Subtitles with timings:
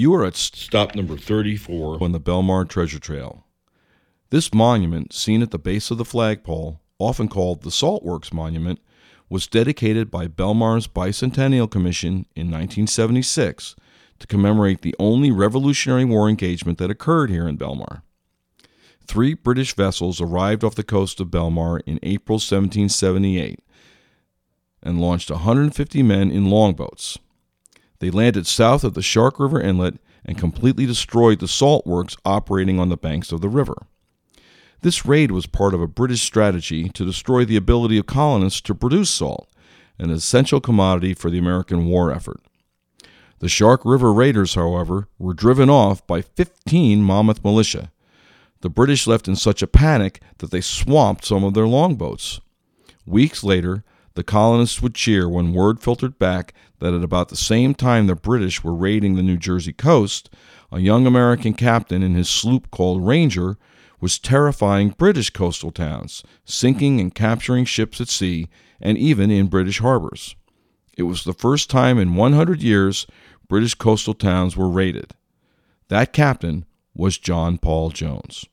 [0.00, 3.44] You are at stop number 34 on the Belmar Treasure Trail.
[4.30, 8.80] This monument, seen at the base of the flagpole, often called the Saltworks Monument,
[9.28, 13.76] was dedicated by Belmar's Bicentennial Commission in 1976
[14.20, 18.00] to commemorate the only Revolutionary War engagement that occurred here in Belmar.
[19.06, 23.60] Three British vessels arrived off the coast of Belmar in April 1778
[24.82, 27.18] and launched 150 men in longboats.
[28.00, 32.78] They landed south of the Shark River Inlet and completely destroyed the salt works operating
[32.80, 33.86] on the banks of the river.
[34.82, 38.74] This raid was part of a British strategy to destroy the ability of colonists to
[38.74, 39.48] produce salt,
[39.98, 42.40] an essential commodity for the American war effort.
[43.40, 47.90] The Shark River raiders, however, were driven off by 15 Monmouth militia.
[48.62, 52.40] The British left in such a panic that they swamped some of their longboats.
[53.06, 53.84] Weeks later,
[54.20, 58.14] the colonists would cheer when word filtered back that at about the same time the
[58.14, 60.28] British were raiding the New Jersey coast,
[60.70, 63.56] a young American captain in his sloop called Ranger
[63.98, 69.78] was terrifying British coastal towns, sinking and capturing ships at sea and even in British
[69.78, 70.36] harbors.
[70.98, 73.06] It was the first time in 100 years
[73.48, 75.12] British coastal towns were raided.
[75.88, 78.44] That captain was John Paul Jones.